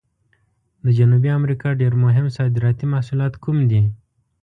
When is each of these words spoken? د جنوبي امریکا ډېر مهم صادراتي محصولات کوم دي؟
د 0.83 0.85
جنوبي 0.97 1.29
امریکا 1.39 1.69
ډېر 1.81 1.93
مهم 2.03 2.25
صادراتي 2.37 2.85
محصولات 2.93 3.33
کوم 3.43 3.57
دي؟ 3.71 3.81